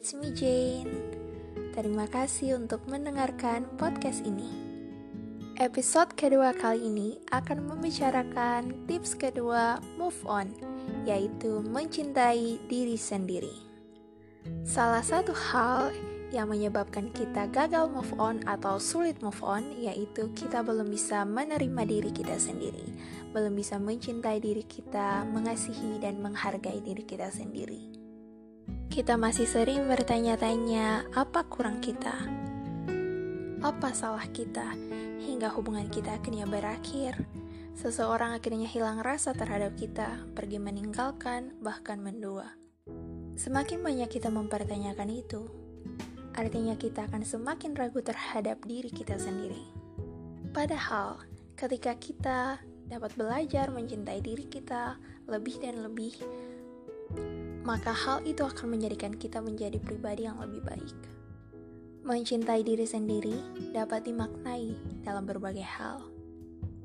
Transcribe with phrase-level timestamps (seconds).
[0.00, 0.88] it's me Jane.
[1.76, 4.48] Terima kasih untuk mendengarkan podcast ini.
[5.60, 10.56] Episode kedua kali ini akan membicarakan tips kedua move on,
[11.04, 13.52] yaitu mencintai diri sendiri.
[14.64, 15.92] Salah satu hal
[16.32, 21.84] yang menyebabkan kita gagal move on atau sulit move on yaitu kita belum bisa menerima
[21.84, 22.88] diri kita sendiri,
[23.36, 27.99] belum bisa mencintai diri kita, mengasihi dan menghargai diri kita sendiri.
[28.90, 32.10] Kita masih sering bertanya-tanya apa kurang kita,
[33.62, 34.74] apa salah kita,
[35.22, 37.14] hingga hubungan kita akhirnya berakhir.
[37.78, 42.50] Seseorang akhirnya hilang rasa terhadap kita, pergi meninggalkan, bahkan mendua.
[43.38, 45.46] Semakin banyak kita mempertanyakan itu,
[46.34, 49.70] artinya kita akan semakin ragu terhadap diri kita sendiri.
[50.50, 51.22] Padahal,
[51.54, 52.58] ketika kita
[52.90, 54.98] dapat belajar mencintai diri kita
[55.30, 56.18] lebih dan lebih,
[57.60, 60.96] maka hal itu akan menjadikan kita menjadi pribadi yang lebih baik.
[62.00, 63.36] Mencintai diri sendiri
[63.76, 64.72] dapat dimaknai
[65.04, 66.00] dalam berbagai hal.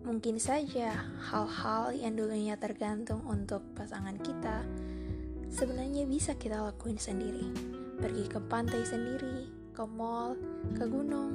[0.04, 4.62] Mungkin saja hal-hal yang dulunya tergantung untuk pasangan kita
[5.50, 7.48] sebenarnya bisa kita lakuin sendiri.
[7.96, 10.36] Pergi ke pantai sendiri, ke mall,
[10.76, 11.32] ke gunung.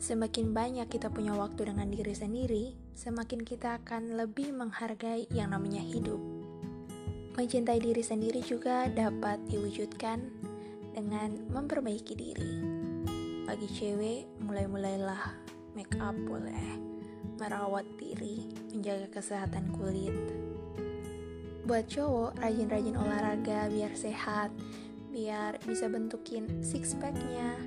[0.00, 2.64] Semakin banyak kita punya waktu dengan diri sendiri,
[2.96, 6.33] semakin kita akan lebih menghargai yang namanya hidup
[7.34, 10.22] Mencintai diri sendiri juga dapat diwujudkan
[10.94, 12.62] dengan memperbaiki diri.
[13.42, 15.34] Bagi cewek, mulai-mulailah
[15.74, 16.78] make up boleh,
[17.42, 20.14] merawat diri, menjaga kesehatan kulit.
[21.66, 24.54] Buat cowok, rajin-rajin olahraga biar sehat,
[25.10, 27.58] biar bisa bentukin six packnya.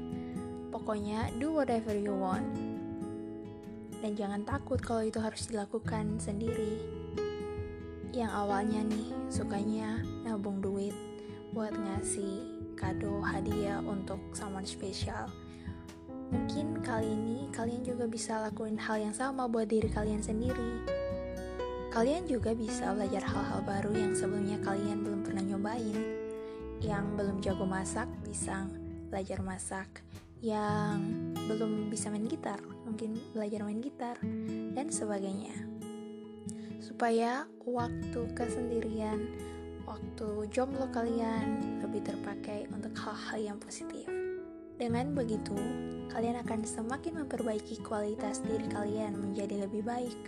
[0.72, 2.48] Pokoknya do whatever you want.
[4.00, 7.07] Dan jangan takut kalau itu harus dilakukan sendiri
[8.18, 10.98] yang awalnya nih sukanya nabung duit
[11.54, 15.30] buat ngasih kado hadiah untuk someone spesial.
[16.34, 20.82] Mungkin kali ini kalian juga bisa lakuin hal yang sama buat diri kalian sendiri.
[21.94, 25.98] Kalian juga bisa belajar hal-hal baru yang sebelumnya kalian belum pernah nyobain.
[26.82, 28.66] Yang belum jago masak bisa
[29.14, 30.02] belajar masak.
[30.42, 31.06] Yang
[31.46, 34.18] belum bisa main gitar, mungkin belajar main gitar
[34.74, 35.77] dan sebagainya
[36.88, 39.28] supaya waktu kesendirian,
[39.84, 44.08] waktu jomblo kalian lebih terpakai untuk hal-hal yang positif.
[44.80, 45.58] Dengan begitu,
[46.14, 50.22] kalian akan semakin memperbaiki kualitas diri kalian menjadi lebih baik.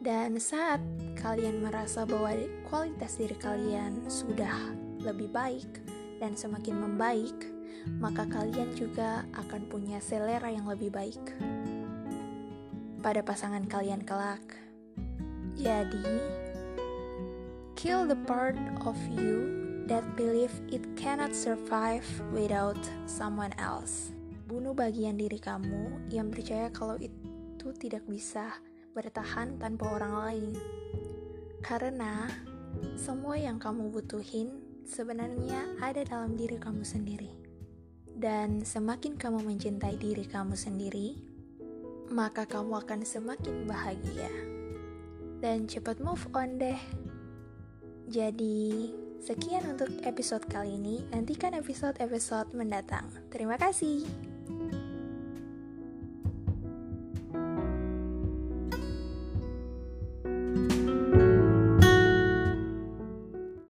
[0.00, 0.80] Dan saat
[1.20, 2.32] kalian merasa bahwa
[2.64, 4.56] kualitas diri kalian sudah
[5.04, 5.68] lebih baik
[6.22, 7.36] dan semakin membaik,
[8.00, 11.20] maka kalian juga akan punya selera yang lebih baik
[13.04, 14.69] pada pasangan kalian kelak.
[15.60, 16.08] Jadi,
[17.76, 18.56] kill the part
[18.88, 19.52] of you
[19.92, 24.16] that believe it cannot survive without someone else.
[24.48, 28.56] Bunuh bagian diri kamu yang percaya kalau itu tidak bisa
[28.96, 30.52] bertahan tanpa orang lain.
[31.60, 32.24] Karena
[32.96, 37.36] semua yang kamu butuhin sebenarnya ada dalam diri kamu sendiri.
[38.16, 41.20] Dan semakin kamu mencintai diri kamu sendiri,
[42.08, 44.59] maka kamu akan semakin bahagia
[45.40, 46.78] dan cepat move on deh.
[48.10, 48.92] Jadi,
[49.22, 51.02] sekian untuk episode kali ini.
[51.10, 53.08] Nantikan episode-episode mendatang.
[53.32, 54.29] Terima kasih.